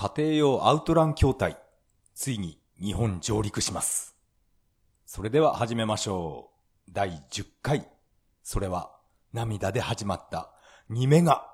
[0.00, 1.58] 家庭用アウトラン筐体、
[2.14, 4.14] ついに日本上陸します。
[5.04, 6.52] それでは始めましょ
[6.86, 6.90] う。
[6.92, 7.84] 第10回。
[8.44, 8.92] それは
[9.32, 10.52] 涙で始まった
[10.88, 11.52] 2メガ。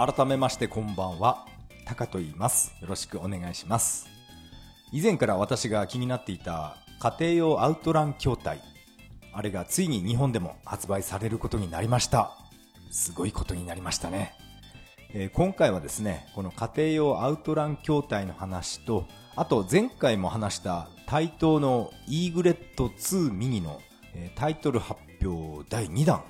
[0.00, 1.44] 改めましてこんばんは。
[1.84, 2.72] タカと言います。
[2.80, 4.08] よろしくお願いします。
[4.92, 8.62] 以前から私が気になっていた家庭用アウトラン筐体。
[9.34, 12.32] あれがついに日本でも発売されることになりました。
[12.90, 14.32] すごいことになりましたね。
[15.12, 19.04] えー今回はですね、この家庭用アウトラン筐体の話と、
[19.36, 23.82] あと前回も話した対等のイーグレット2ミニの、
[24.14, 26.24] えタイトル発表第2弾。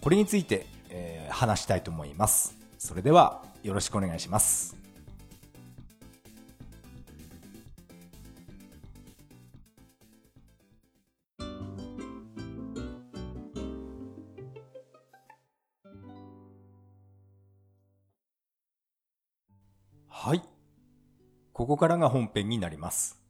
[0.00, 2.65] これについて、え話したいと思います。
[2.78, 4.76] それではよろしくお願いします。
[20.08, 20.42] はい。
[21.52, 23.22] ここからが本編になります。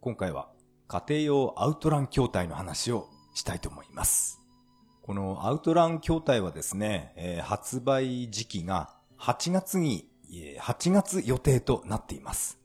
[0.00, 0.48] 今回は
[0.88, 4.45] 家庭用アウトラン筐体の話をしたいと思います。
[5.06, 12.58] このアウトラン筐体はですね、えー発売時期が8月に、えー8月予定となっています。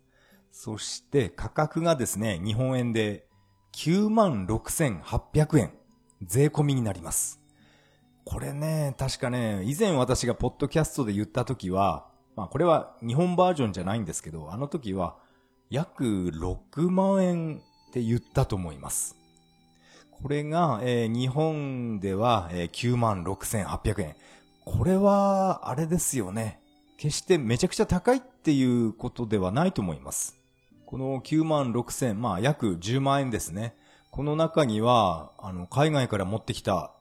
[0.52, 3.28] そして価格がですね、日本円で
[3.74, 5.72] 96,800円、
[6.24, 7.40] 税込みになります。
[8.26, 15.16] これね、確かね、以前私がポッドキャストで言った時は、まあこれは日本バージョンじゃないんですけど、あの時は
[15.70, 19.21] 約6万円って言ったと思います。
[20.22, 24.16] これが、えー日本では、えー9万6800円。
[24.66, 26.60] これは、あれですよね。
[26.98, 30.38] 決してめちゃくちゃ高いっていうことではないと思います。
[30.86, 33.76] この9万6000、まあ約10万円ですね。
[34.12, 36.94] この中には、あの、海外から持ってきた、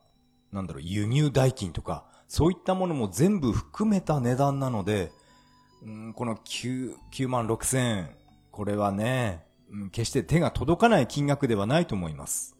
[0.52, 5.12] なんだろう、輸入代金とか、そういったものも全部含めた値段なので、
[5.82, 8.10] うんこの9、9万6000円、
[8.50, 9.44] これはね、
[9.92, 12.56] 決して手が届かない金額ではないと思います。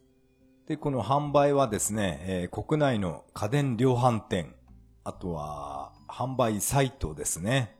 [0.70, 4.54] で、この販売はですね、えー国内の家電量販店、
[5.02, 7.74] あとは販売サイトですね。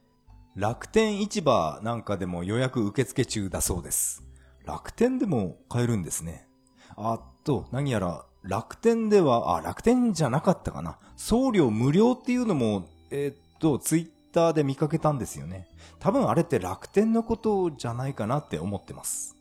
[0.57, 4.25] 楽天市場なんかでも予約受付中だそうです。
[4.65, 6.49] 楽天でも買えるんですね。
[6.97, 10.99] あと、何やら楽天では、あ、楽天じゃなかったかな。
[11.15, 15.69] 送料無料っていうのも、えーっと、ツイッターで見かけたんですよね。
[16.01, 19.37] 多分あれって楽天のことじゃないかなって思ってます。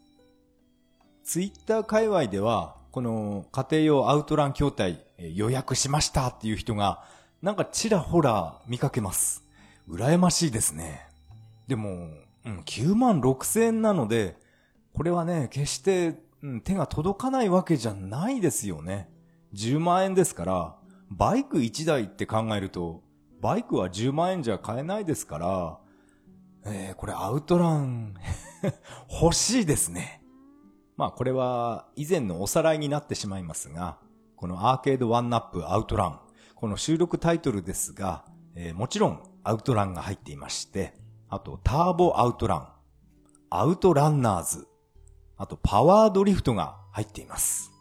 [1.24, 7.04] ツイッター界隈では、この家庭用アウトラン筐体予約しましたっていう人が、
[7.42, 9.44] なんかちらほら見かけます。
[9.88, 11.08] 羨ましいですね。
[11.68, 12.10] でも、
[12.46, 14.38] うん、9万6千円なので、
[14.94, 19.10] これはね、決して、うん、手が届かないわけじゃないですよね。
[19.54, 20.76] 10万円ですから、
[21.12, 23.04] バイク1台って考えると、
[23.42, 25.78] バイクは10万円じゃ買えないですから、
[26.66, 28.16] えー、これアウトラン、
[29.22, 30.19] 欲しいですね。
[31.00, 34.00] まあこれは以前のおさらいになってしまいますが、
[34.36, 36.20] このアーケードワンナップアウトラン、
[36.56, 40.94] この収録タイトルですが、えーもちろんアウトランが入っていまして、
[41.30, 42.68] あとターボアウトラン、
[43.50, 44.68] アウトランナーズ、
[45.38, 47.72] あとパワードリフトが入っています。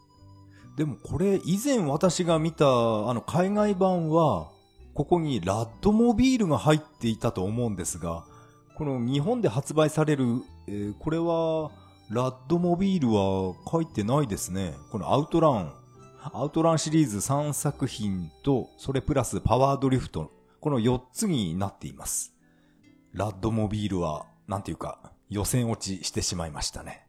[0.76, 2.68] でもこれ以前私が見たあ
[3.14, 4.52] の海外版は、
[4.94, 8.24] ここにラッドモビールが入っていたと思うんですが、
[8.76, 10.24] この日本で発売される、
[10.68, 11.72] えーこれは、
[12.10, 14.74] ラッドモビールは書いてないですね。
[14.90, 15.74] このアウトラン、
[16.32, 22.34] アウトランシリーズ3作品と、それプラスパワードリフト、この4つになっています。
[23.12, 27.06] ラッドモビールは、なんていうか、予選落ちしてしまいましたね。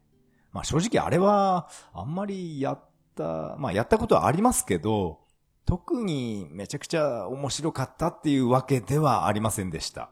[0.52, 2.80] まあ正直あれは、あんまりやっ
[3.16, 5.20] た、まあやったことはありますけど、
[5.64, 10.10] 特にめちゃくちゃ面白かったっていうわけではありませんでした。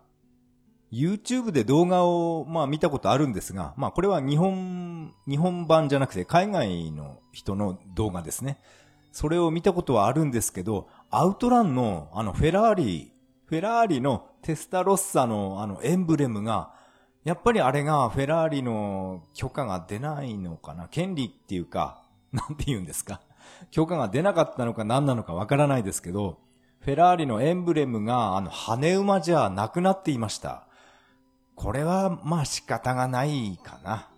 [0.91, 8.59] YouTube で動画を、まあ見たことあるんですが、まあこれは日本、日本版じゃなくて海外の人の動画ですね。
[9.13, 13.13] それを見たことはあるんですけど、アウトランのあのフェラーリ、
[13.47, 16.73] フェラーリのテスタロッサのあのエンブレムが、
[17.25, 22.03] やっぱりあれがフェラーリの許可が出ないのかな権利っていうか、
[22.33, 23.21] なんて言うんですか
[23.71, 26.39] 許可が出なかったのか何なのかわからないですけど、
[26.81, 30.68] フェラーリのエンブレムがあの羽馬じゃなくなっていました。
[31.59, 34.09] これはまあ仕方がないかな。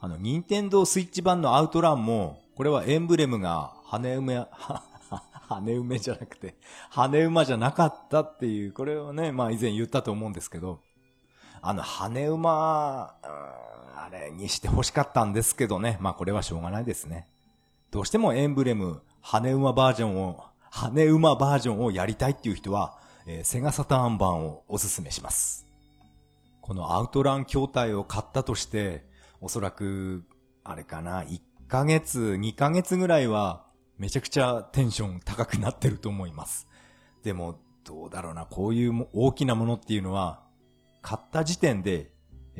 [0.00, 4.82] あの、ニンテンドースイッチ版のアウトランも、これはエンブレムが羽馬、は
[5.48, 6.54] 羽馬じゃなくて、
[6.90, 10.78] 羽馬じゃなかったっていう、これをね、まあ以前言ったと思うんですけど、
[11.60, 15.98] あの、羽馬、あれにして欲しかったんですけどね。
[16.00, 17.26] まあこれはしょうがないですね。
[17.90, 22.96] どうしてもエンブレム、羽馬バージョンを、羽馬バージョンをやりたいっていう人は、
[23.26, 25.73] えー、セガサターン版をおすすめします。
[26.64, 29.04] このアウトラン筐体を買ったとして、
[29.42, 30.24] おそらく、
[30.64, 31.38] あれかな、1
[31.68, 33.66] ヶ月、2ヶ月ぐらいは、
[33.98, 36.66] めちゃくちゃテンション高くなってると思います。
[37.22, 40.40] でも、どうだろうな、こういう大きなものっていうのは、
[41.02, 42.12] 買った時点で、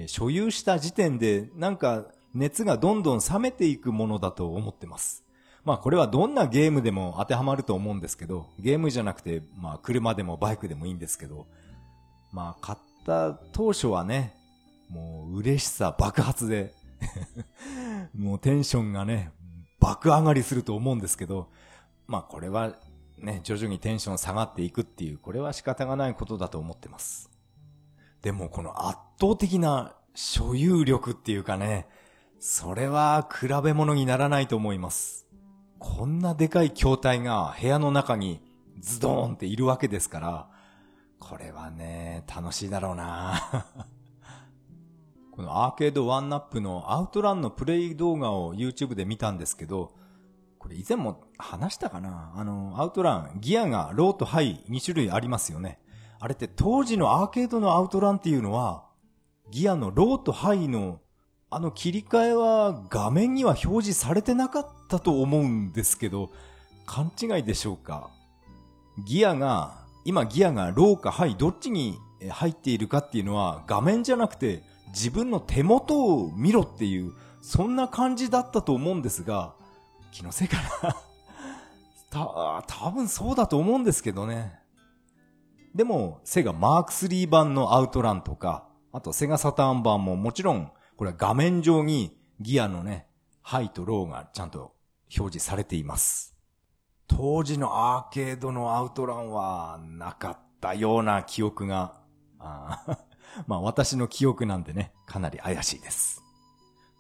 [0.07, 2.05] 所有した時点で、なんか
[2.35, 5.25] 熱がどんどん冷めていくものだと思ってます。
[5.65, 11.47] まあこれはどんなゲームでも当てはまると思うんですけど、ゲームじゃなくて、まあ車でもバイクでもいいんですけど、
[12.33, 14.35] まあ買った当初はね、
[14.89, 16.75] もう嬉しさ爆発で
[18.17, 19.33] もうテンションがね、
[19.81, 21.49] 爆上がりすると思うんですけど、
[22.07, 22.75] まあこれは
[23.19, 27.31] ね、徐々にテンション下がっていくっていう、これは仕方がないことだと思ってます。
[28.23, 31.87] でもこの圧倒的な所有力っていうかね、
[32.39, 35.27] それは比べ物にならないと思います。
[35.79, 38.41] こんなでかい筐体が部屋の中に
[38.81, 40.49] ズドーンっているわけですから、
[41.29, 43.67] これはね、楽しいだろうな。
[45.33, 49.93] このアーケードワンナップのアウトランのプレイ動画を YouTube で見たんですけど、
[50.59, 52.33] これ以前も話したかな？
[52.37, 55.81] あの、アウトラン、ギアがローとハイ2種類ありますよね。
[56.21, 58.85] あれって当時のアーケードのアウトランっていうのは、
[59.51, 61.01] ギアのローとハイの
[61.51, 66.31] あの切り替えは画面には表示されてなかったと思うんですけど、
[66.87, 68.11] 勘違いでしょうか？
[69.07, 71.99] ギアが、今ギアがローかハイどっちに
[72.31, 74.63] 入っているかっていうのは画面じゃなくて
[74.95, 77.13] 自分の手元を見ろっていう、
[77.43, 79.55] そんな感じだったと思うんですが、
[80.13, 80.97] 気のせいかな
[82.11, 84.61] た、多分そうだと思うんですけどね。
[85.75, 93.09] でも、セガマーク3版のアウトランとか、あとセガサターン版ももちろん、これは画面上にギアのね、
[93.43, 94.77] ハイとローがちゃんと
[95.19, 96.34] 表示されています。
[97.07, 102.01] 当時のアーケードのアウトランはなかったような記憶が、
[102.39, 102.99] あ
[103.47, 106.23] まあ私の記憶なんでね、かなり怪しいです。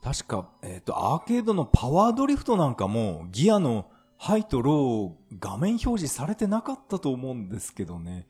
[0.02, 8.26] 確か、えっ、ー、と、アーケードのパワードリフトなんかも、ギアのハイとロー画面表示されてなかったと思うんですけどね。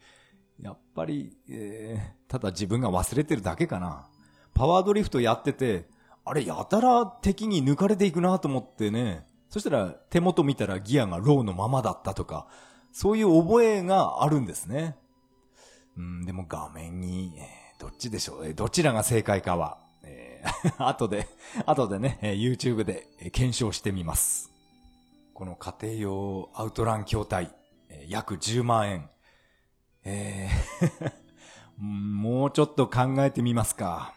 [0.61, 4.07] やっぱり、えー、ただ自分が忘れてるだけかな。
[4.55, 5.89] パワードリフトやってて、
[6.25, 9.27] あれやたら敵に抜かれていくなと思ってね。
[9.49, 12.47] そしたら手元見たらギアがローのままだったとか、
[12.93, 14.97] そういう覚えがあるんですね。
[15.97, 17.49] うん、でも画面に、え、
[17.79, 21.29] どっちでしょう、えー、どちらが正解かは、えー、 後で、
[21.67, 24.53] 後でね、YouTube で検証してみます。
[25.35, 27.55] この家庭用アウトラン筐体、
[28.09, 29.11] 約10万円。
[30.05, 31.13] えー
[31.77, 34.15] もうちょっと考えてみますか。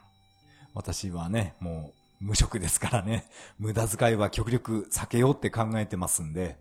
[0.74, 3.30] 私はね、もう無職ですからね、
[3.60, 6.60] 無駄遣いは極力避けようって考えてますんで、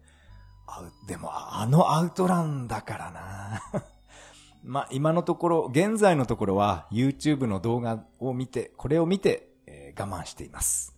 [0.67, 3.83] あでもあのアウトランだからな
[4.65, 9.49] まあ、今のところ、現在のところは YouTube の動画を見て、これを見て
[9.99, 10.97] 我慢しています。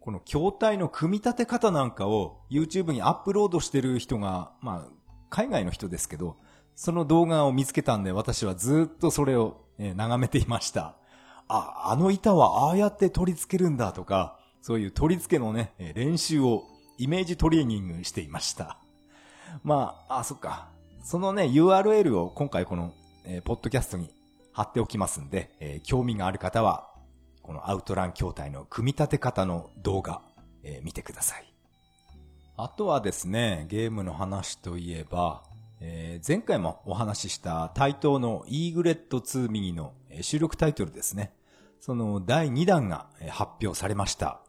[0.00, 4.92] この筐体の組み立て方なんかを YouTube にアップロードしてる人が、まあ、
[5.30, 6.38] 海外の人ですけど、
[6.74, 10.96] その動画を見つけたんで私はずっとそれを、え眺めていました。
[11.48, 16.64] あ、あの板はああやって取り付けるんだとか、そういう取り付けのね、練習を
[16.98, 18.78] イメージトレーニングしていました。
[19.64, 20.68] まあ、あ、そっか。
[21.02, 22.94] そのね、URL を今回この、
[23.24, 24.10] えー、ポッドキャストに
[24.52, 26.92] 貼っておきますんで、えー、興味がある方は
[27.42, 30.22] このアウトラン筐体の組み立て方の動画、
[30.62, 31.52] えー、見てください。
[32.56, 35.42] あとはですね、ゲームの話といえば、
[35.84, 41.34] えー、前回もお話しした対等のイーグレット2ミニの収録タイトルですね。
[41.80, 44.40] その第2弾が発表されました。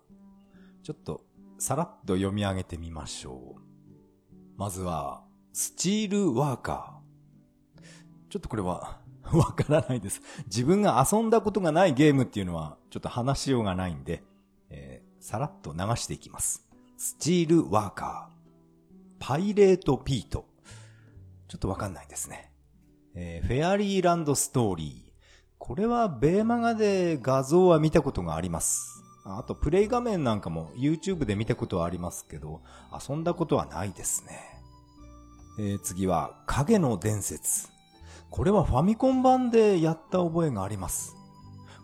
[0.83, 1.25] ちょっと
[1.57, 3.61] さらっと読み上げてみましょう。
[4.57, 5.23] まずは、
[5.53, 7.81] スチールワーカー。
[8.29, 8.99] ちょっとこれは
[9.31, 10.21] わからないです。
[10.45, 14.21] 自分が遊んだことがないゲームっていうのは、ちょっと話しようがないんで、
[14.69, 16.67] えー、さらっと流していきます。
[16.97, 19.25] スチールワーカー。
[19.25, 20.52] パイレートピート。
[21.53, 22.49] ちょっとわかんないですね。
[23.13, 25.11] えー、フェアリーランドストーリー。
[25.59, 29.03] これはベーマガで画像は見たことがあります。
[29.23, 32.63] あと、プレイ画面なんかも YouTube で見たことはありますけど、
[33.07, 34.39] 遊んだことはないですね。
[35.59, 37.69] えー、次は、影の伝説。
[38.31, 41.15] これはファミコン版でやった覚えがあります。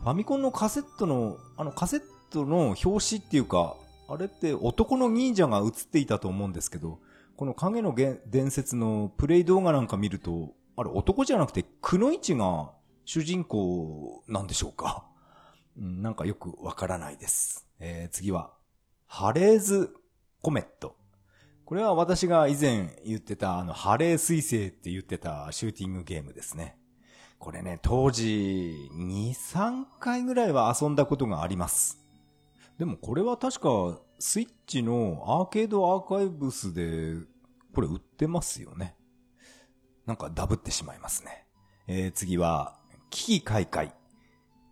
[0.02, 3.76] ファミコンのカセットの、あのカセットの表紙っていうか、
[4.08, 6.98] あれって男の忍者が映っていたと思うんですけど、
[7.40, 12.74] この影の伝説のプレイ動画なんか見ると、あれ男じゃなくてくのいちが
[13.06, 15.08] 主人公なんでしょうか、
[15.78, 17.66] なんかよくわからないです。
[17.80, 18.52] えー、次は、
[19.06, 19.96] ハレーズ
[20.42, 20.98] コメット。
[21.64, 26.78] これは私が以前言ってた、あの、ハレー彗星って言ってたシューティングゲームですね。
[27.38, 32.04] これね、当時、2、3回ぐらいは遊んだことがあります。
[32.78, 37.16] でもこれは確か、スイッチのアーケードアーカイブスで、
[37.74, 38.96] これ売ってますよね。
[40.06, 41.46] なんかダブってしまいますね。
[41.88, 42.78] えー、次は、
[43.10, 43.94] 危機開会。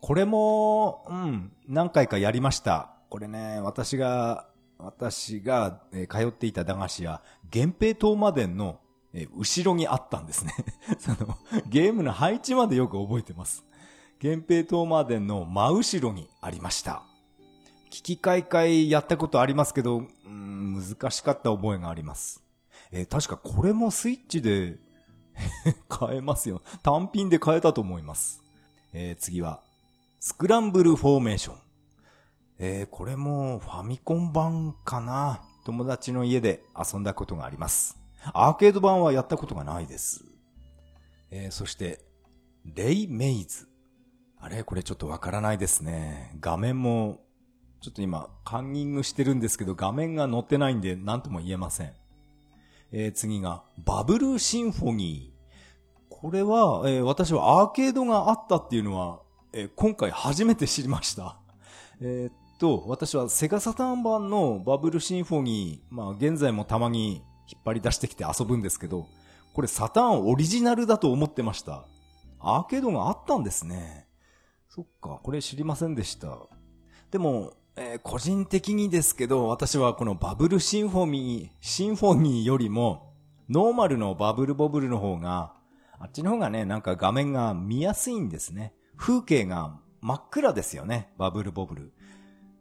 [0.02, 2.96] これも、うん、何回かやりました。
[3.10, 7.22] これね、私が、私が、えー、通っていた駄菓子屋、
[7.54, 8.82] 源平島までの、
[9.14, 10.54] えー、後ろにあったんですね。
[11.00, 11.38] その、
[11.70, 13.66] ゲームの配置までよく覚えてます。
[14.22, 17.07] 源平島までの真後ろにありました。
[17.90, 22.44] 危機開会やったことありますけど、うん、難しかった覚えがあります。
[22.92, 24.78] えー、確かこれもスイッチで
[25.90, 26.62] 買えますよ。
[26.84, 28.44] 単品で買えたと思います。
[28.94, 29.62] えー、次は、
[30.20, 31.58] スクランブルフォーメーション。
[32.60, 35.42] えー、これもファミコン版かな。
[35.64, 37.98] 友達の家で遊んだことがあります。
[38.34, 40.24] アーケード版はやったことがないです。
[41.30, 42.00] えー、そして、
[42.66, 43.68] レイメイズ。
[44.40, 44.64] あれ？
[44.64, 46.36] これちょっとわからないですね。
[46.40, 47.20] 画面も、
[47.82, 51.94] ちょっと今、カンニングしてるんですけど、画面が載ってないんで、何とも言えません。
[52.92, 55.38] えー、次が、バブルシンフォニー。
[56.10, 59.22] これは、えー、私はアーケードがあったっていうのは、
[59.54, 61.38] えー、今回初めて知りました。
[62.02, 69.08] えー、っと、私はセガサターン版のバブルシンフォニー、まあ現在もたまに引っ張り出してきて遊ぶんですけど、
[69.54, 71.86] これサターンオリジナルだと思ってました。
[72.40, 74.08] アーケードがあったんですね。
[74.70, 76.38] そっか、これ知りませんでした。
[77.12, 83.14] でも、えー、個人的にですけど、私はこのバブルシンフォニー、シンフォニーよりも、
[83.50, 85.54] ノーマルのバブルボブルの方が、
[86.00, 88.74] あっちの方がね、なんか画面が見やすいんですね。
[88.98, 91.14] 風景が真っ暗ですよね。
[91.20, 91.94] バブルボブル。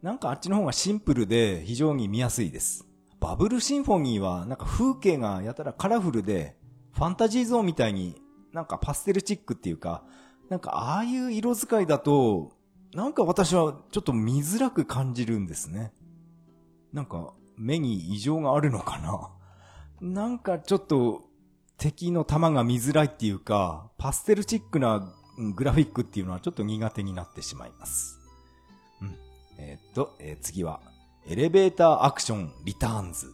[0.02, 2.86] なんかあっちの方がシンプルで非常に見やすいです。
[3.18, 6.58] バブルシンフォニーはなんか風景がやたらカラフルで、
[6.92, 8.20] ファンタジーゾーンみたいに
[8.52, 10.04] なんかパステルチックっていうか、
[10.50, 12.52] なんかああいう色使いだと、
[12.96, 15.92] なんか私はちょっと見づらく感じるんですね。
[16.94, 19.28] なんか目に異常があるのかな
[20.00, 21.24] なんかちょっと
[21.76, 25.12] 敵の弾が見づらいっていうか、パステルチックな
[25.54, 28.18] グラフィックっていうのはちょっと苦手になってしまいます。
[29.02, 29.18] うん。
[29.58, 30.80] えー、っと、えー、次は、
[31.28, 33.26] エレベーターアクションリターンズ。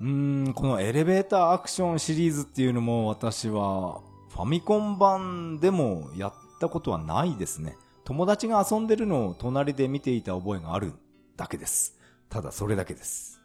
[0.00, 4.00] うーん、このエレベーターアクションシリーズっていうのも私は
[4.30, 7.76] ファミコン版でもやったことはないですね。
[8.04, 10.92] 友達が遊んでるのを隣で見ていた覚えがある
[11.36, 11.98] だけです。
[12.28, 13.40] ただそれだけです。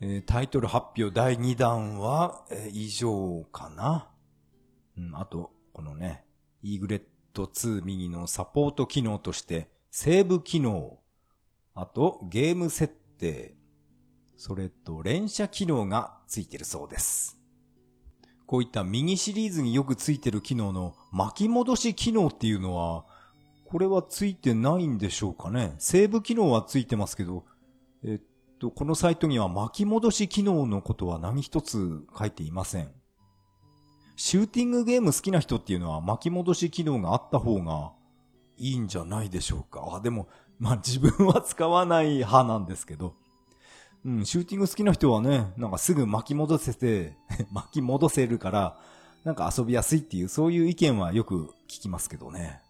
[0.00, 4.10] えー、タイトル発表第2弾は、えー、以上かな。
[4.98, 6.24] うん、あと、このね、
[6.62, 10.98] イーグレット2右のサポート機能として、セーブ機能、
[11.74, 13.54] あとゲーム設定、
[14.36, 17.38] それと連射機能がついてるそうです。
[18.46, 23.06] こういったミニシリーズによくついてる機能の巻き戻し機能っていうのは、
[23.74, 25.74] これはついてないんでしょうかね。
[25.78, 27.44] セーブ機能はついてますけど、
[28.04, 32.92] えっと、このサイトには巻き戻し機能のことは何一つ書いていません。
[34.14, 37.90] シューティングゲーム好きな人っていうのは巻き戻し機能があった方が
[38.58, 39.96] いいんじゃないでしょうか。
[39.96, 40.28] あ、でも、
[40.60, 43.16] まあ自分は使わない派なんですけど。
[44.04, 47.16] うん、シューティング好きな人はね、なんかすぐ巻き戻せて
[47.50, 48.78] 巻き戻せるから、
[49.24, 52.62] なんか遊びやすいっていう、そういう意見はよく聞きますけどね。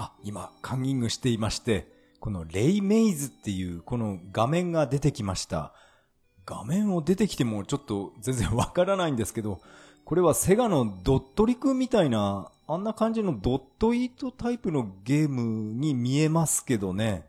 [0.00, 1.88] あ、今、カンニングしていまして、
[2.20, 5.74] このレイメイズっていうこの画面が出てきました。
[6.46, 9.60] 画面を出てきてもちょっと全然わからないんですけど、
[10.04, 17.26] これはセガのドットリクみたいな、あんな感じのドットイートタイプのゲームに見えますけどね。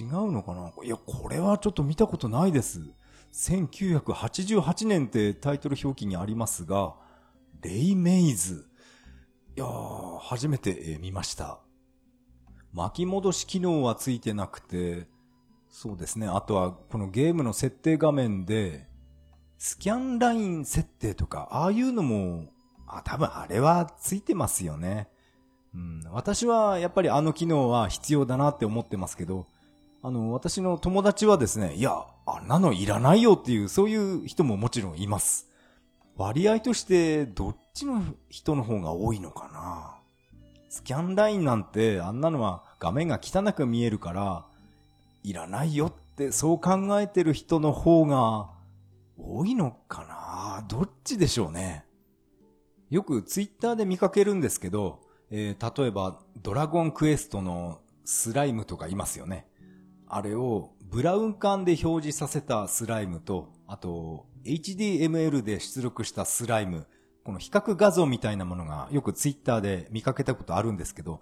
[0.00, 0.72] 違うのかな？
[0.82, 2.80] いや、これはちょっと見たことないです。
[3.34, 6.94] 1988年ってタイトル表記にありますが、
[7.60, 8.70] レイメイズ。
[9.54, 11.60] いやー、初めて見ました。
[12.74, 15.06] 巻き戻し機能はついてなくて、
[15.70, 16.26] そうですね。
[16.26, 18.88] あとは、このゲームの設定画面で、
[19.58, 22.46] スキャンライン設定とか、ああいうのも、
[22.86, 25.08] あ、多分あれはついてますよね。
[25.74, 29.46] うん、私はやっぱりあの機能は必要だなって思ってますけど、
[30.02, 35.48] あの、私の友達はですね、いや、あんなのいらないよっていう、そういう人ももちろんいます。
[36.16, 39.93] 割合として、どっちの人の方が多いのかな
[40.74, 44.44] スキャンラインなんてあんなのは画面が汚く見えるから、
[45.22, 48.50] いらないよってそう考えてる人の方が
[49.16, 50.66] 多いのかな？
[50.66, 51.84] どっちでしょうね？
[52.90, 59.46] よくツイッターで見かけるんですけど、えー、例えば、ドラゴンクエストのスライムとかいますよね。
[60.08, 66.88] あれをブラウン管で表示させたスライムと、あと、HDML で出力したスライム、
[67.24, 71.20] この比較画像みたいなものがよくツイッターで見かけたことあるんですけど、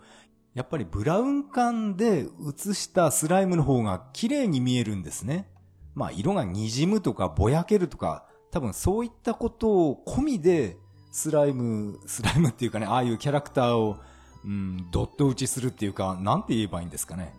[0.53, 5.49] やっぱりブラウン管で映したスライムの方が綺麗に見えるんですね。
[5.95, 10.77] まあ色が滲むとかぼやけるとか、多分そういったことを込みで
[11.13, 13.99] スライム、スライムっていうかね、ああいうキャラクターを、
[14.45, 17.33] うん、ドット打ちするっていうか、なんて言えばいいんですかね。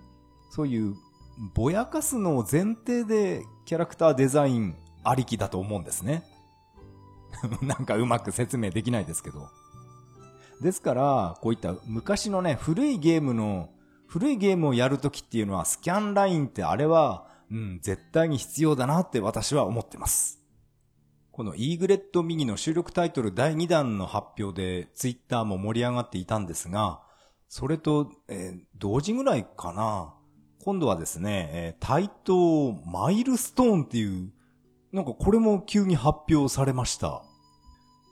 [0.50, 0.96] そういう
[1.54, 6.24] ぼやかすのを前提でキャラクターデザインありきだと思うんですね。
[7.62, 9.50] なんかうまく説明できないですけど。
[10.62, 13.70] ですから、こういった昔のね、古いゲームの、
[14.08, 20.40] 古いゲームをやるときっていうのは、スキャンラインってあれは、うん、絶対に必要だなって私は思ってます。
[21.32, 27.02] このイーグレットミニの収録タイトル第2弾の発表で、ツイッターも盛り上がっていたんですが、
[27.50, 30.14] それと、えー、同時ぐらいかな。
[30.64, 34.32] 今度はですね、えー、対等マイルストーンっていう、
[34.94, 37.24] なんかこれも急に発表されました。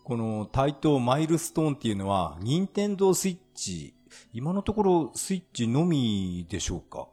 [0.03, 3.93] この対等マイルストーンっていうのは、任天堂スイッチ、
[4.33, 7.07] 今のところスイッチのみでしょうか。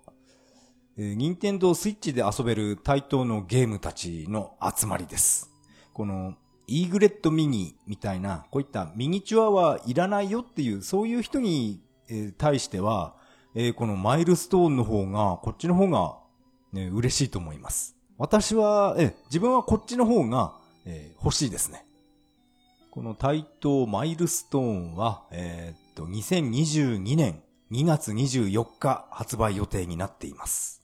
[0.97, 5.51] えー、任天堂スイッチで遊べる対等のゲームたちの集まりです。
[5.93, 6.35] この、
[6.67, 11.83] イーグレットミニみたいな、こういったミニチュアはいらないよっていう、そういう人に、
[12.39, 13.17] 対しては、
[13.77, 16.17] このマイルストーンの方が、こっちの方が、
[16.73, 17.98] ね、嬉しいと思います。
[18.19, 21.87] 私は、え、自分はこっちの方が、えー、欲しいですね。
[22.91, 30.83] この対等マイルストーンは、えー、っと、2022年2月24日発売予定になっています。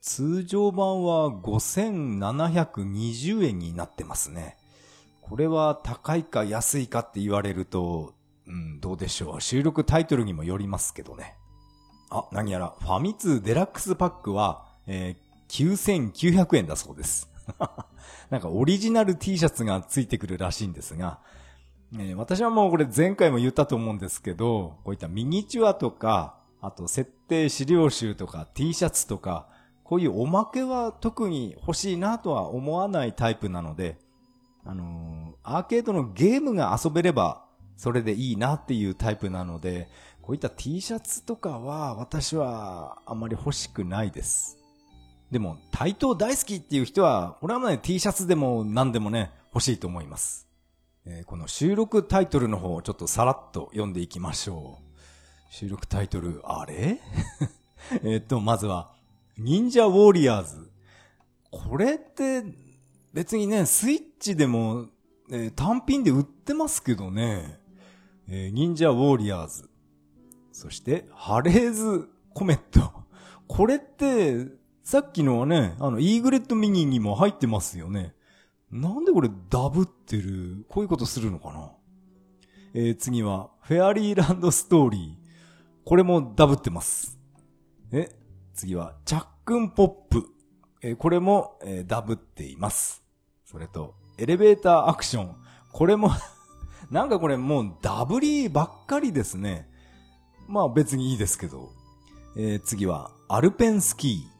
[0.00, 4.56] 通常版は5720円になってますね。
[5.22, 8.14] これは高いか安いかって言われると、
[8.46, 9.40] うん、どうでしょう。
[9.40, 11.34] 収録タイトルにもよりますけどね。
[12.10, 17.28] あ、何やら、ファミ通デラックスパックは、えー、9900円だそうです。
[18.30, 21.20] なんかオリジナル T シャツがついてくるらしいんですが、
[21.98, 29.48] え、私はもうこれ前回も言ったと思うんですけど、こういったミニチュアとか、あと設定資料集とか T シャツとか、
[29.82, 33.98] こういうおまけは特に欲しいなとは思わないタイプなので、
[34.64, 37.44] あのー、アーケードのゲームが遊べれば、
[37.76, 39.88] それでいいなっていうタイプなので、
[40.22, 44.59] こういった T シャツとかは私はあんまり欲しくないです。
[45.30, 50.48] でも、対等大好きっていう人は、これはね、T シャツでも何でもね、欲しいと思います。
[51.06, 54.90] えー、この収録タイトルの方をちょっとさらっと読んでいきましょう。
[55.52, 57.00] 収録タイトル、あれ？
[58.02, 58.92] えっと、まずは、
[59.38, 60.70] 忍者ウォーリアーズ。
[61.50, 62.44] これって、
[63.12, 64.86] 別にね、スイッチでも、
[65.30, 67.60] えー、単品で売ってますけどね。
[68.28, 69.68] えー、忍者ウォーリアーズ。
[70.52, 72.92] そして、ハレーズコメット。
[73.48, 74.59] これって、
[74.90, 78.12] さっきのはね、あの、イーグレットミニにも入ってますよね。
[78.72, 80.64] なんでこれダブってる？
[80.68, 81.70] こういうことするのかな？
[82.74, 85.84] えー、次は、フェアリーランドストーリー。
[85.84, 87.20] これもダブってます。
[87.92, 88.08] え、
[88.52, 90.24] 次は、チャックンポップ。
[90.82, 93.04] えー、これも、えー、ダブっています。
[93.44, 95.36] それと、エレベーターアクション。
[95.70, 96.10] これも
[96.90, 99.70] なんかこれもうダブリーばっかりですね。
[100.48, 101.70] まあ別にいいですけど。
[102.36, 104.39] えー、次は、アルペンスキー。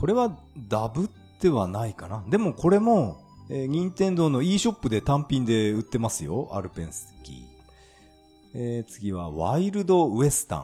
[0.00, 1.08] これはダブっ
[1.40, 2.24] てはないかな。
[2.26, 6.48] でもこれも、えー、任天堂の e ショップで単品で売ってますよ。
[6.52, 7.36] アルペンスキー。
[8.54, 10.60] えー、次は、ワイルドウエスタ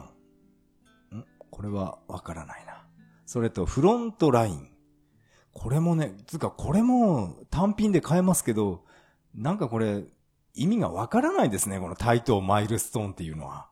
[1.13, 1.17] ン。
[1.17, 1.25] ん？
[1.51, 2.83] これはわからないな。
[3.27, 4.69] それと、フロントライン。
[5.53, 8.85] これもね、つかこれも単品で買えますけど、
[9.35, 10.03] なんかこれ、
[10.55, 11.79] 意味がわからないですね。
[11.79, 13.69] このタイトーマイルストーンっていうのは。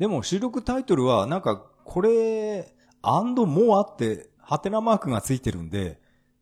[0.00, 6.00] でも収録タイトルは、なんか、これ、アンドモアって、ハテナマークがついてるんで、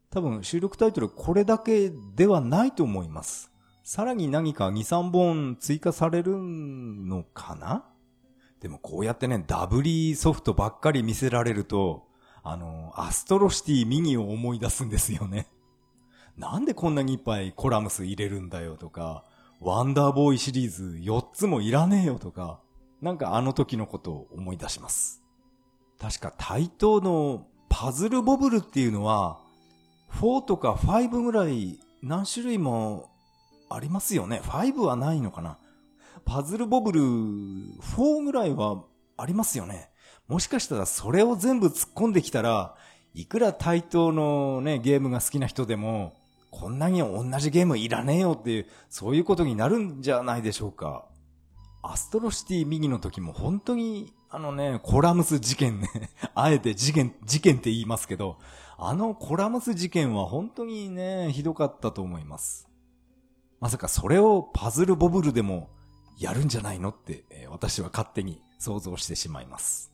[0.09, 3.53] 多分収録タイトルこれだけではないと思います。
[3.83, 7.85] さらに何か2、3本追加されるのかな？
[8.63, 12.07] でもこうやってね、ダブリーソフトばっかり見せられると、
[12.43, 15.47] あの、アストロシティミニを思い出すんですよね。
[16.39, 19.23] なんでこんなにいっぱいコラムス入れるんだよとか、
[19.61, 22.59] ワンダーボーイシリーズ4つもいらねえよとか、
[23.03, 25.23] なんかあの時のことを思い出します。
[26.01, 27.47] 確か対等の
[27.81, 29.39] パズルボブルっていうのは、
[30.21, 33.09] 4とか5ぐらい何種類も
[33.71, 34.41] ありますよね。
[34.43, 35.59] 5はないのかな
[36.25, 38.83] パズルボブル4ぐらいは
[39.17, 39.91] ありますよね。
[40.27, 42.75] もしかしたらそれを全部突っ込んできたら、
[43.15, 46.15] いくら対等のね、ゲームが好きな人でも、
[46.51, 51.07] こんなに同じゲームいらねえよっていう、そういうことになるんじゃないでしょうか。
[51.85, 55.89] アストロシティ右の時も本当に、あのね、コラムス事件ね、
[56.35, 58.39] あえて事件、事件って言いますけど、
[58.77, 62.69] あのコラムス事件は本当にね、ひどかったと思います。
[63.59, 65.71] まさかそれをパズルボブルでも
[66.19, 69.91] やるんじゃないのって、えー、私は勝手に想像してしまいます。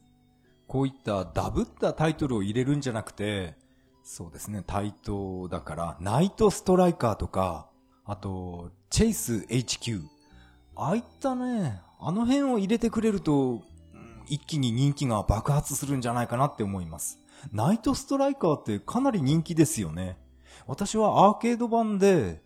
[0.67, 3.55] こういったダブったタイトルを入れるんじゃなくて、
[4.03, 7.69] そうですね、対等だから、ナイトストライカーとか、
[8.05, 10.03] あと、チェイス HQ。
[10.77, 13.63] ああいったね、あの辺を入れてくれると、
[14.29, 17.21] 一気に人気が爆発するんじゃないかなって思います。
[17.53, 20.19] ナイトストライカーってかなり人気ですよね。
[20.67, 22.43] 私はアーケード版で、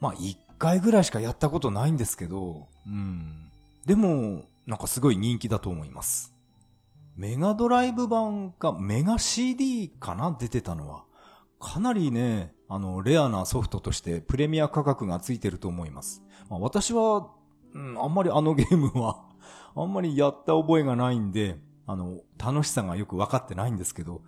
[0.00, 3.50] まあ一回ぐらいしかやったことないんですけど、うん。
[3.86, 6.34] でも、なんかすごい人気だと思います。
[7.16, 11.04] メガドライブ版か、メガ CD かな出てたのは。
[11.58, 16.22] かなりね、あの、レアなソフトとしてプレミア価格がついてると思います。
[16.48, 17.30] まあ、私は、
[17.74, 19.24] うん、あんまりあのゲームは
[19.82, 24.22] あんまりやった覚えがないんで、あの、楽しさがよく分かってないんですけど、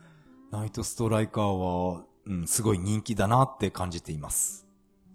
[0.51, 4.67] ナイトストライカーは、うん、すごい人気だなって感じています。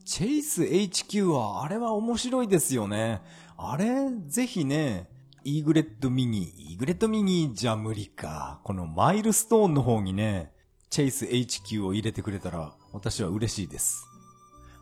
[0.04, 3.22] チェイス HQ は、あれは面白いですよね。
[3.58, 5.10] あれ、ぜひね、
[5.44, 8.60] イーグレットミニ、イーグレットミニじゃ無理か。
[8.64, 10.52] このマイルストーンの方にね、
[10.90, 14.06] チェイス HQ を入れてくれたら、私は嬉しいです。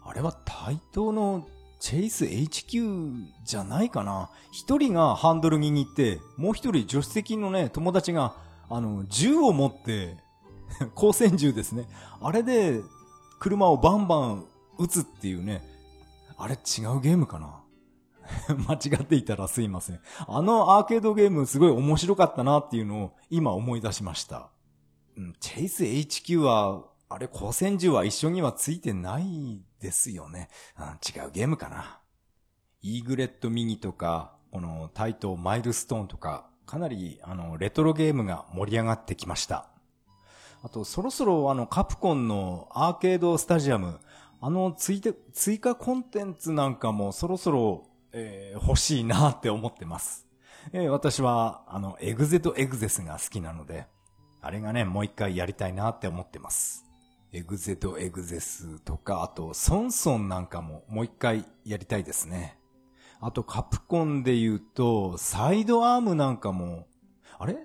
[0.04, 1.48] あれは対等の
[1.84, 4.30] チェイス HQ じゃないかな。
[4.54, 8.38] 一人がハンドル握って、もう一人助手席のね、友達が、
[8.70, 10.16] あの、銃を持って、
[10.96, 11.90] 光線銃ですね。
[12.22, 12.80] あれで、
[13.38, 14.46] 車をバンバン
[14.80, 15.62] 撃つっていうね。
[16.38, 17.62] あれ違うゲームかな
[18.66, 20.00] 間違っていたらすいません。
[20.26, 24.52] あのアーケードゲームすごい面白かったなっていうのを今思い出しました。
[25.18, 30.50] うん、チェイス HQ は、あれ光線銃は一緒にはついてないですよね。
[30.80, 32.00] うん、違うゲームかな。
[32.82, 39.68] イーグレットミニとか、このタイトマイルストーンとか、かなりあのレトロゲームが盛り上がってきました。
[40.64, 44.00] あと、そろそろあのカプコンのアーケードスタジアム、
[44.42, 45.02] あの追
[45.34, 50.28] 追加コンテンツなんかもそろそろえー、欲しいなって思ってます。
[50.72, 53.88] えー、私は、あの、エグゼとエグゼスが好きなので、
[54.42, 56.86] あれがね、もう一回やりたいなって思ってます。
[57.36, 62.60] エグゼとエグゼスとか、あと、ソンソンなんかももう一回やりたいですね。
[63.20, 66.86] あと、カプコンで言うと、サイドアームなんかも、
[67.40, 67.58] あれ？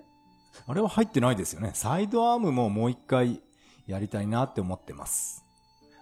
[0.65, 1.69] あれは入ってないですよね。
[1.75, 3.43] サイドアームももう一回
[3.85, 5.45] やりたいなって思ってます。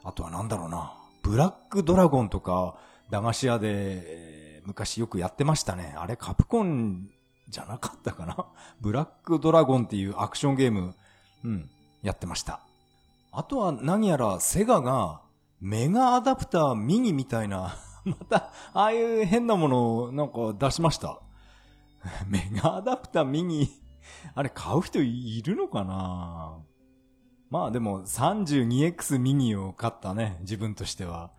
[0.03, 0.93] あとはなんだろうな。
[1.21, 2.77] ブラックドラゴンとか、
[3.09, 5.93] 駄菓子屋で、昔よくやってましたね。
[5.97, 7.09] あれカプコン
[7.49, 8.45] じゃなかったかな？
[8.79, 10.95] ブラックドラゴンっていうアクションゲーム、
[11.43, 11.69] うん、
[12.01, 12.61] やってました。
[13.37, 15.21] あとは何やらセガが
[15.61, 21.21] メガアダプターミニみたいな また、ああいう変なものをなんか出しました。
[22.25, 23.69] メガアダプターミニ
[24.33, 26.57] あれ買う人いるのかな？
[27.51, 31.29] まあでも 32X ミニを買ったね、自分としては。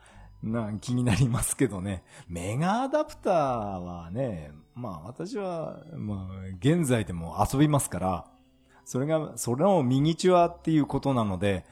[0.40, 2.04] な、気になりますけどね。
[2.28, 8.30] メガアダプターはね、まあ私は、まあ現在でも遊びますから、
[8.84, 11.66] それが、それのミニチュアっていうことなので、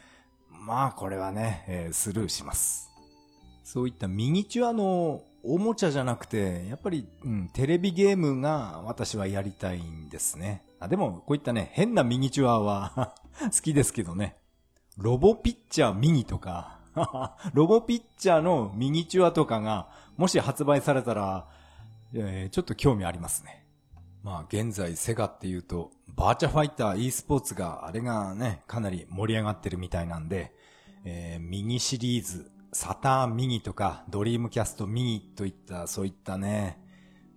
[0.67, 2.91] まあこれはね、えー、スルーします。
[3.63, 10.65] そういったミニチュアのおもちゃじゃなくて、やっぱり、うん、テレビゲームが私はやりたいんですね。
[10.81, 14.37] あでも、こういったね、変なミニチュアは 好きですけどね。
[14.99, 16.81] ロボピッチャーミニとか、
[17.55, 21.47] ロボピッチャーのミニチュアとかが、もし発売されたら、
[22.13, 23.66] えー、ちょっと興味ありますね。
[24.27, 30.53] まあ現在セガっていうと、バーチャファイター e スポーツがあれがね、かなり盛り上がってるみたいなんで、
[31.05, 36.77] えー、ミニシリーズ、サターンミニとか、ドリームキャストミニといった、そういったね、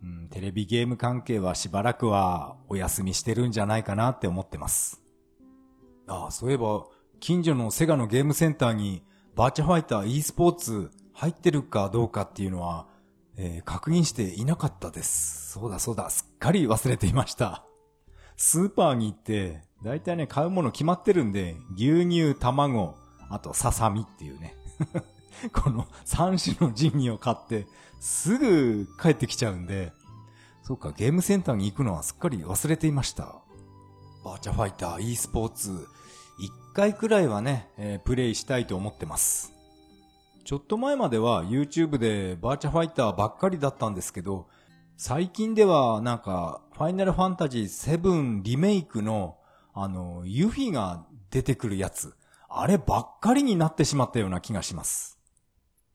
[0.02, 5.00] うん、テレビゲーム関係はしばらくはお休みしてるんじゃないかなって思ってます。
[6.08, 6.86] ああ、そういえば、
[7.20, 9.04] 近所のセガのゲームセンターに
[9.36, 12.88] バーチャファイター e スポーツ入ってるかどうかっていうのは、
[13.42, 15.54] えー、確認していなかったです。
[15.54, 17.66] そうだそうだ、すっかり忘れていました。
[18.36, 22.96] スーパーに行って、だいたいね、買うもの決まってるんで、牛乳、卵、
[23.30, 24.56] あとささみっていうね。
[25.54, 27.66] この3種の神器を買って、
[28.00, 29.94] すぐ帰ってきちゃうんで、
[30.64, 33.36] そうか、ゲームセンターに行くのはすっかり忘れていました。
[34.24, 35.88] バーチャファイター e スポーツ
[36.80, 39.59] 回くらいはね、えー、プレイしたいと思ってます。
[40.50, 44.48] ちょっと前までは YouTube でバーチャファイターばっかりだったんですけど、
[44.98, 47.66] 最近ではなんか、ファイナルファンタジー
[48.00, 49.38] 7リメイクの、
[49.76, 52.16] あの、ユフィが出てくるやつ、
[52.48, 55.20] あればっかりになってしまったような気がします。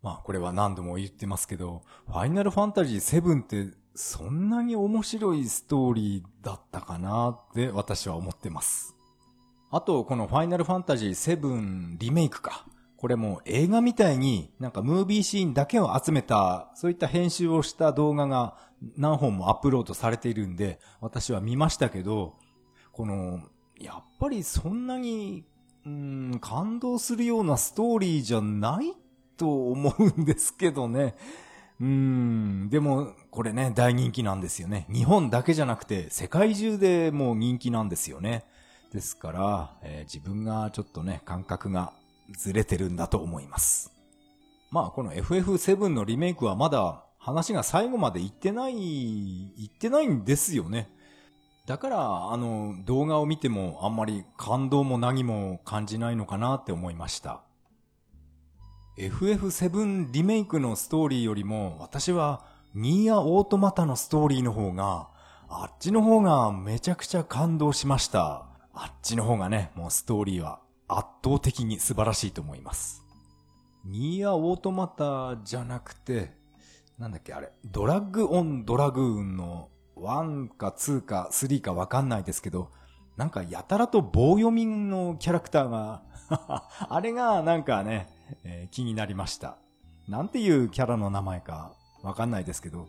[0.02, 8.94] まあこれは何度も言ってますけど、ファイナルファンタジー7ってそんなに面白いストーリーだったかなって私は思ってます。
[9.72, 12.64] あと、このファイナルファンタジー7リメイクか。
[13.04, 18.56] これも映画みたいになんかムービーシーンだけを集めた、そういった編集をした動画が
[18.96, 22.38] 何本もアップロードされているんで、私は見ましたけど、
[22.92, 23.42] この、
[23.78, 25.44] やっぱりそんなに、
[25.84, 28.94] うん、感動するようなストーリーじゃない
[29.36, 31.14] と思うんですけどね。
[31.82, 34.86] うん、でも、これね、大人気なんですよね。
[34.90, 38.46] 日本だけじゃなくて、世界中でもう人気なんですよね。
[38.94, 41.92] ですから、えー、自分がちょっとね、感覚が
[42.30, 43.92] ずれてるんだと思います。
[44.70, 48.74] まあ、この FF7 のリメイクはまだ話が最後まで行ってない、
[49.56, 50.90] 行ってないんですよね。
[51.66, 57.42] だから、あの、動画を見てもあんまり感動も何も感じないのかなって思いました。
[58.98, 65.08] FF7 リメイクのストーリーよりも、私はニーアオートマタのストーリーの方が、
[65.48, 68.46] あっちの方がめちゃくちゃ感動しました。
[68.74, 70.60] あっちの方がね、もうストーリーは
[70.98, 73.02] 圧倒的に素晴らしいと思います。
[73.84, 76.32] ニーアオートマタじゃなくて、
[76.98, 82.70] なんだっけあれ、ドラッグオンドラグーンの1か2か3かわかんないですけど、
[83.16, 86.02] なんかやたらと棒読みのキャラクターが
[86.88, 88.08] あれがなんかね、
[88.44, 89.58] えー、気になりました。
[90.08, 92.88] なんていうキャラの名前かわかんないですけど、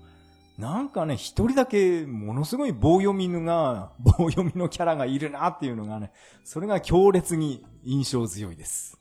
[0.57, 6.11] なんかね、一人だけものすごい棒読みのが、 棒読みのキャラがいるなっていうのがね、
[6.43, 8.97] それが強烈に印象強いです。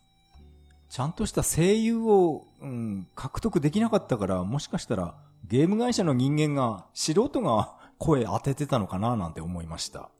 [0.89, 10.11] ちゃんとした声優を、うん、獲得できなかったから、もしかしたらゲーム会社の人間が、素人が声当ててたのかななんて思いました。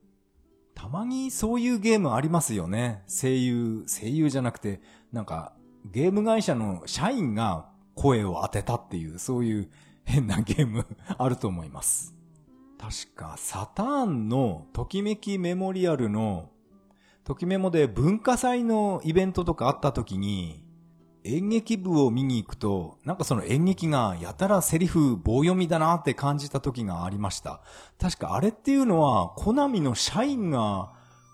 [0.75, 3.03] たまにそういうゲームありますよね。
[3.09, 4.81] 声優、声優じゃなくて、
[5.13, 5.53] なんか、
[5.85, 9.71] ゲーム会社の社員が声を当てたっていう、そういう
[10.05, 10.87] 変なゲーム
[11.19, 12.15] あると思います。
[12.79, 16.51] 確か、サターンのときめきメモリアルの、
[17.25, 20.65] ときメモで文化祭のイベントとかあった時に、
[21.25, 27.63] 演劇部を見に行くと、なんかその演劇がやたらセリフ棒読みだなって感じた時がありました。
[27.99, 30.93] 確かあれっていうのは、コナミの社員が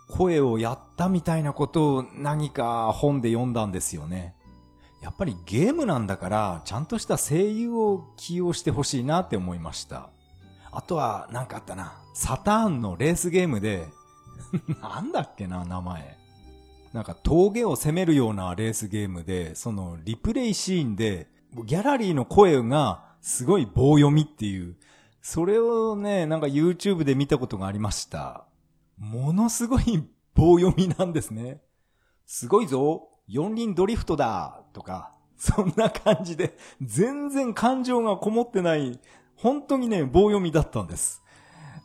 [0.09, 4.37] 声をやったみたいなことを何か本で読んだんですよね。
[5.01, 10.11] やっぱりゲームなんだから、ちゃんとした声優を起用してほしいなって思いました。
[10.73, 11.95] あとは、なんかあったな。
[12.15, 13.89] サターンのレースゲームで
[14.83, 16.19] なんだっけな、名前。
[16.93, 21.29] なんか峠を攻めるようなレースゲームで、そのリプレイシーンで、
[21.65, 24.77] ギャラリーの声がすごい棒読みっていう、
[25.23, 28.47] それをね、なんか YouTube で見たことがありました。
[28.99, 31.63] ものすごい棒読みなんですね。
[32.27, 38.99] すごいぞ四輪ドリフトだとか、 そんな感じで、全然感情がこもってない、
[39.37, 41.23] 本当にね、棒読みだったんです。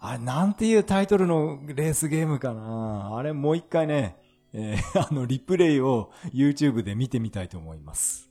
[0.02, 4.18] あれ、なんていうタイトルのレースゲームかなあれ、もう一回ね、
[4.54, 8.30] えー、 あの、リプレイを YouTube で見てみたいと思います。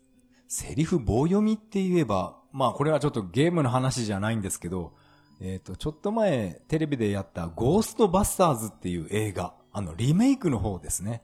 [0.49, 4.95] セリフ棒読みって言えば、まあこれはちょっとゲームの話じゃないんですけど、
[5.41, 11.23] えっ、ー、と、ちょっと前テレビでやったゴーストバスターズっていう映画、あのリメイクの方ですね。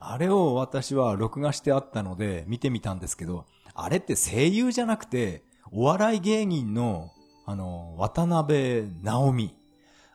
[0.00, 7.10] あれを私は録画してあったので見てみたんですけど、あれって声優じゃなくて、お笑い芸人の、
[7.46, 9.54] あの、渡辺直美。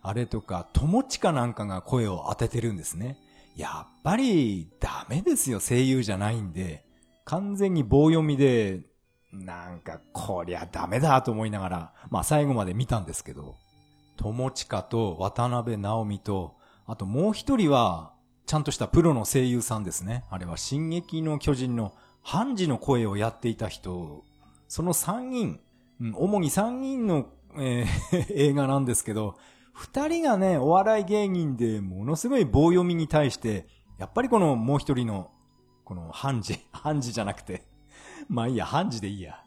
[0.02, 3.18] あれとか、友近なんかが声を当ててるんですね。
[3.56, 6.86] やっぱりダメですよ、声優じゃないんで。
[7.24, 8.82] 完全に棒読みで、
[9.32, 13.56] なんかこりゃダメだと思いながら、まあ最後まで見たんですけど、
[14.18, 18.14] 友近と渡辺直美と、あともう一人は、
[18.46, 20.24] ちゃんとしたプロの声優さんですね。
[20.30, 24.24] あれは進撃の巨人のハンジの声をやっていた人、
[24.68, 25.60] その3人、
[26.02, 29.38] うん主に3人の、えー、 映画なんですけど、
[29.76, 35.32] 2人がね、お笑い芸人でものすごい棒読みに対して、やっぱりこのもう一人の、
[35.84, 37.68] このハンジ、ハンジじゃなくて、
[38.28, 39.42] まあいいや、ハンジでいいや。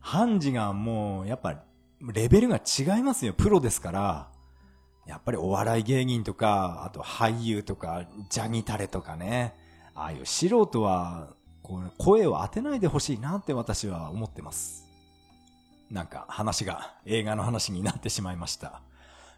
[0.00, 1.62] ハンジがもう、やっぱ、
[2.00, 3.32] レベルが違いますよ。
[3.32, 4.30] プロですから。
[5.08, 9.54] やっぱりお笑い芸人とか、あと俳優とか、ジャニタレとかね、
[9.94, 11.28] ああいう素人は、
[11.62, 14.86] こう声を当てないでほしいなって私は思ってます。
[15.90, 18.82] なんか話が映画の話になってしまいました。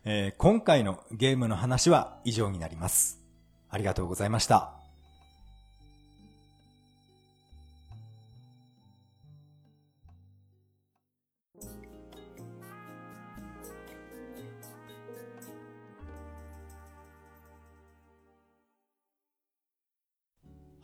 [0.05, 3.21] えー、今回のゲームの話は以上になります。
[3.69, 4.80] ありがとうございました。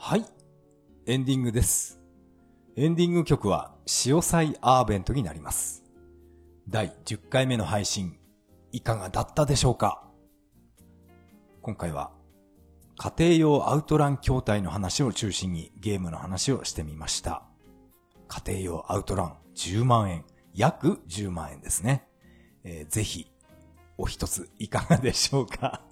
[0.08, 0.24] はい。
[1.06, 2.00] エンディングです。
[2.76, 5.82] エンディング曲は、潮祭アーベントになります。
[6.68, 8.16] 第10回目の配信、
[8.70, 10.04] いかがだったでしょうか？
[11.60, 12.12] 今回は、
[12.96, 17.42] 家庭用アウトラン筐体の話を中心にゲームの話をしてみました。
[18.28, 22.06] 家庭用アウトラン10万円、約10万円ですね。
[22.62, 23.32] えー、ぜひ、
[23.98, 25.82] お一ついかがでしょうか？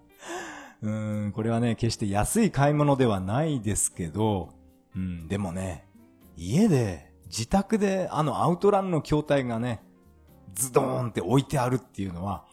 [0.84, 0.90] う
[1.28, 4.50] ん、これはね、決して安い買い物ではないですけど、
[4.94, 5.86] うん、でもね、
[6.36, 9.82] 家で、自宅であのアウトランの筐体がね、
[10.52, 12.44] ズドーンって置いてあるっていうのは、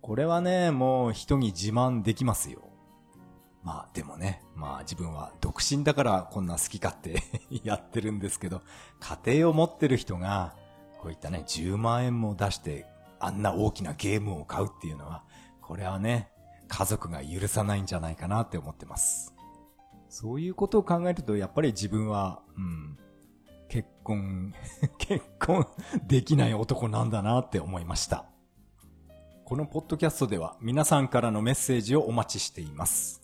[0.00, 2.70] これはね、もう人に自慢できますよ。
[3.62, 7.22] まあでもね、まあ自分は独身だからこんな好き勝手
[7.64, 8.62] やってるんですけど、
[8.98, 10.54] 家庭を持ってる人が、
[10.98, 12.86] こういったね、10万円も出して
[13.20, 15.22] あんな大きなゲームを買うっていうのは、
[15.60, 16.30] これはね、
[16.68, 19.34] 家族が許さないんじゃないかなって思ってます。
[20.08, 22.98] そういうことを考えると、やっぱり自分は、うん、
[23.68, 24.54] 結婚
[24.98, 25.66] 結婚
[26.06, 28.26] できない男なんだなって思いました。
[29.44, 33.22] このポッドキャストでは皆さんからのメッセージをお待ちしています。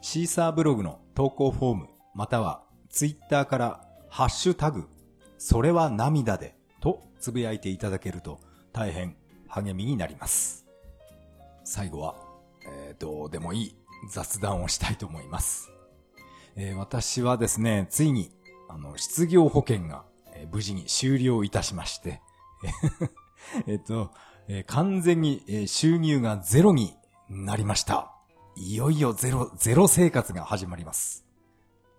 [0.00, 4.88] シーサーブログの投稿フォーム、またはツイッターからハッシュタグ、
[5.36, 8.38] それは涙でとつぶやいていただけると
[8.72, 9.16] 大変
[9.48, 10.64] 励みになります。
[11.64, 12.14] 最後は、
[12.66, 13.76] えー、どうでもいい
[14.10, 15.70] 雑談をしたいと思います。
[16.56, 18.30] えー、私はですね、ついに
[18.74, 22.20] あの、失業保険が、えー、無事に終了いたしまして、
[23.68, 24.10] えっと、
[24.48, 26.96] えー、完全に、えー、収入がゼロに
[27.28, 28.10] なりました。
[28.56, 31.24] いよいよゼロ、ゼロ生活が始まります。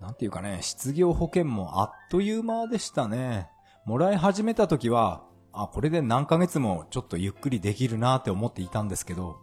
[0.01, 3.49] なんていうかね、失業保険もあっという間でしたね。
[3.85, 5.23] もらい始めた時は、
[5.53, 9.39] あ、これで何ヶ月もちょっとゆっくりできるなって思っていたんですけど、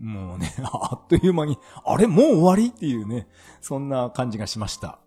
[0.00, 3.28] もうね、 あっという間に、あれもう終わりっていうね、
[3.60, 4.98] そんな感じがしました。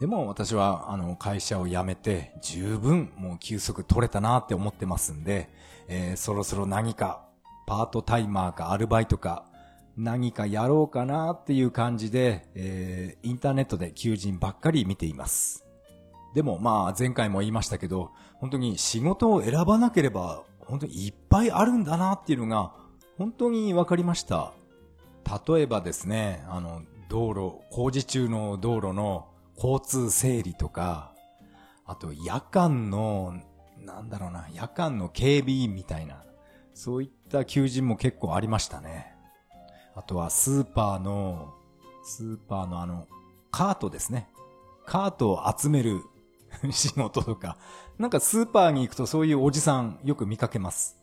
[0.00, 5.50] でも私は、あの、会社を辞めて、十分もう休息取れたなって思ってますんで、
[5.88, 7.26] えー、そろそろ何か、
[7.66, 9.46] パートタイマーかアルバイトか、
[9.96, 15.64] 何かやろうかなっていう感じで、えー、インターネットで求人ばっかり見ています。
[16.34, 22.72] でもまあ前回も言いましたけど、本当に仕事を選ばなければ本当にいっぱいあるんだなっていうのが
[23.18, 24.52] 本当に分かりました。
[25.48, 31.14] 例えばですね、あの、道路、工事中の道路の交通整理とか、
[31.86, 33.40] あと夜間の、
[33.78, 36.24] なんだろうな、夜間の警備員みたいな、
[36.74, 39.14] そういった求人も結構ありましたね。
[39.94, 41.54] あとはスーパーの、
[42.04, 43.08] スーパーのあの、
[43.50, 44.28] カートですね。
[44.84, 46.02] カートを集める
[46.70, 47.56] 仕事とか、
[47.98, 50.95] なんかスーパーに行くとそういうおじさんよく見かけます。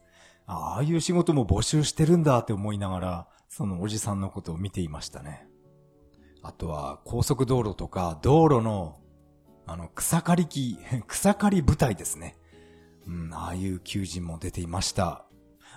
[0.46, 5.48] ああいう仕事も募集してるんだって思いながら、そのおじさんのことを見ていましたね。
[6.42, 8.98] あとは高速道路とか道路の
[9.66, 12.36] あの草刈り機、 草刈り部隊ですね。
[13.08, 15.26] うん、ああいう求人も出ていました。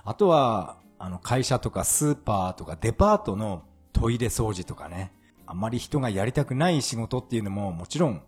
[0.04, 5.12] あとは、あの会社とかスーパーとかデパートのトイレ掃除とかね。
[5.46, 8.22] あまり人がやりたくない仕事っていうのももちろん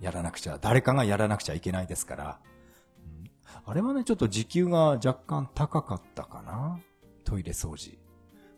[0.00, 2.40] やらなくちゃ、誰かがやらなくちゃいけないですから。
[3.68, 6.80] あれはね、ちょっと時給が若干高かったかな。
[7.24, 7.98] トイレ掃除。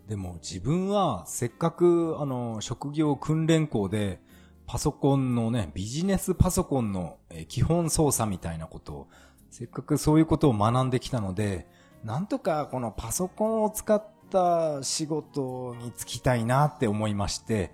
[0.06, 4.20] でも自分はせっかくあの職業訓練校で
[4.66, 7.18] パソコンのね、ビジネスパソコンの
[7.48, 9.08] 基本操作みたいなことを、
[9.50, 11.66] せっかくそういうことを学んできたので、
[12.04, 17.72] なんとかこのパソコンを使った仕事に就きたいなって思いまして、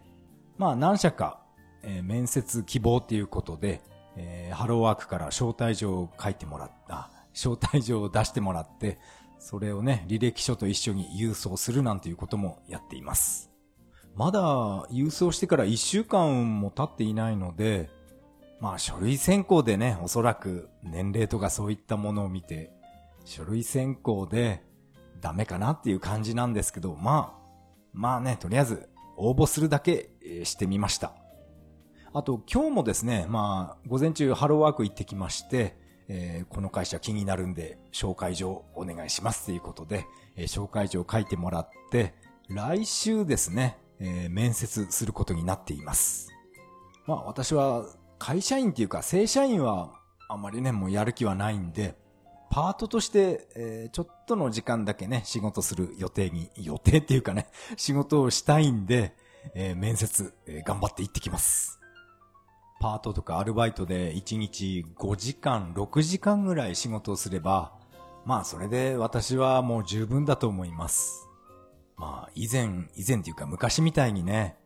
[0.56, 1.42] まあ何社か、
[1.82, 3.82] えー、面接希望っていうことで、
[4.16, 8.98] えー、ハローワークから招待状を書いてもらった、招待状を出してもらって、
[9.38, 13.50] それをね、履歴書と一緒に郵送するなんていうこともやっています。
[14.16, 14.40] まだ
[14.90, 17.90] 郵送してから1週間も経っていないので、
[18.60, 22.72] まあ書類選考でね、おそらく年齢とかそういったものを見て、
[23.26, 24.64] 書類選考で
[25.20, 27.46] ダメかなっていう感じなんですけど、まあ、
[27.92, 30.10] まあね、とりあえず応募するだけ
[30.44, 31.12] してみました。
[32.14, 35.76] あと今日もですね、まあ、午前中ハローワーク行ってきまして、
[36.08, 40.06] えー、この会社気になるんで紹介状お願いしますということで、
[40.36, 42.14] えー、紹介状書いてもらって、
[42.48, 46.28] 来週ですね、えー、面接することになっています。
[47.06, 47.86] まあ私は
[48.18, 49.92] 会社員っていうか正社員は
[50.28, 51.96] あまりね、もうやる気はないんで、
[52.50, 59.14] パートとして、え、ちょっとの時間だけね、仕事する予定に、予定っていうかね、仕事をしたいんで、
[59.54, 61.80] え、面接、え、頑張って行ってきます。
[62.86, 67.72] パートとかアルバイトで1日5時間、6時間ぐらい仕事をすれば、
[68.24, 71.28] まあそれで私はもう十分だと思います。
[71.96, 74.56] まあ以前、以前っていうか昔みたいにね、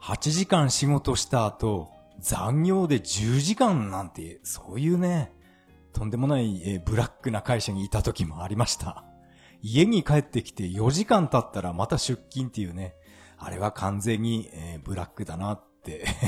[0.00, 1.90] 8時間仕事した後、
[2.20, 5.32] 残業で10時間なんて、そういうね、
[5.92, 9.04] とんでもない、え、ブラックな会社にいた時もありました。
[9.60, 12.94] 家に帰ってきて4時間経ったらまた出勤っていうね、
[13.36, 15.65] あれは完全に、え、ブラックだなっ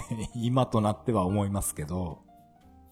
[0.35, 2.23] 今となっては思いますけど、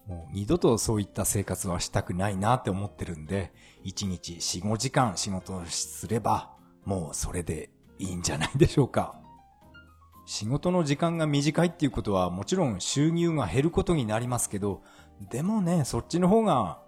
[0.07, 3.53] もう二度とそういった生活はしたくないなって思ってるんで、
[3.85, 6.55] 1日4、5時間仕事をすれば、
[6.85, 9.19] もうそれでいいんじゃないでしょうか。
[10.25, 14.81] 仕事の時間が短いっていうことはもちろん収入が減ることになりますけど、
[15.29, 16.79] でもね、そっちの方が、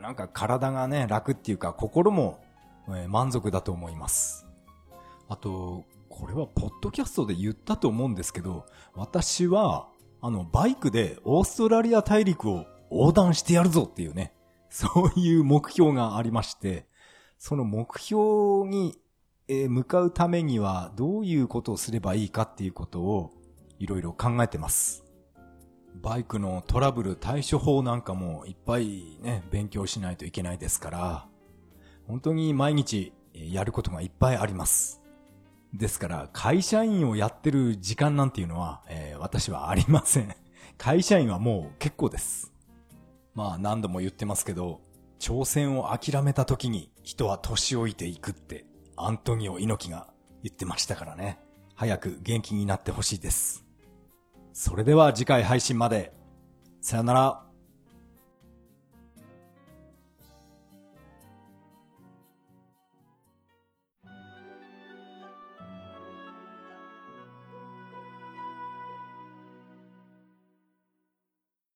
[0.00, 2.40] なんか体がね、楽っていうか心も、
[3.08, 4.46] 満足だと思います。
[5.28, 5.84] あと、
[6.16, 9.88] これはポッドキャストで言ったと思うんですけど、私は、
[10.20, 14.32] あの、バイクでオーストラリア大陸を横断してやるぞっていうね、
[14.70, 16.86] そういう目標がありまして、
[17.36, 18.96] その目標に、
[19.48, 23.32] え、向かうためにはどういうことをすればいいかっていうことを
[23.80, 25.04] いろいろ考えてます。
[26.00, 31.28] バイクのトラブル対処法なんかもいっぱいね、勉強しないといけないですから、
[32.06, 35.03] 本当に毎日やることがいっぱいあります。
[35.74, 40.34] ですから、会社員をやってる時間なんていうのは、えー、私はありません。
[40.78, 42.52] 会社員はもう結構です。
[43.34, 44.80] まあ何度も言ってますけど、
[45.18, 48.66] 挑戦を諦めた時に人は年老いていくって
[48.96, 50.08] アントニオ猪木が
[50.42, 51.40] 言ってましたからね。
[51.74, 53.64] 早く元気になってほしいです。
[54.52, 56.12] それでは次回配信まで。
[56.80, 57.43] さよなら。